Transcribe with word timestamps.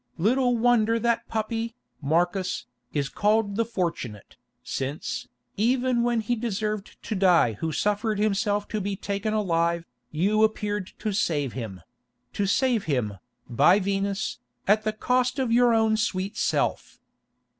Little 0.17 0.57
wonder 0.57 0.97
that 0.97 1.27
puppy, 1.27 1.75
Marcus, 2.01 2.65
is 2.91 3.07
called 3.07 3.55
The 3.55 3.63
Fortunate, 3.65 4.35
since, 4.63 5.27
even 5.57 6.01
when 6.01 6.21
he 6.21 6.35
deserved 6.35 6.97
to 7.03 7.13
die 7.13 7.53
who 7.53 7.71
suffered 7.71 8.17
himself 8.17 8.67
to 8.69 8.81
be 8.81 8.95
taken 8.95 9.31
alive, 9.35 9.85
you 10.09 10.41
appeared 10.41 10.91
to 10.97 11.13
save 11.13 11.53
him—to 11.53 12.45
save 12.47 12.85
him, 12.85 13.19
by 13.47 13.77
Venus, 13.77 14.39
at 14.67 14.85
the 14.85 14.93
cost 14.93 15.37
of 15.37 15.51
your 15.51 15.71
own 15.71 15.95
sweet 15.97 16.35
self. 16.35 16.97